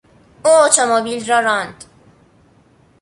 [0.45, 1.83] او اتومبیل را راند.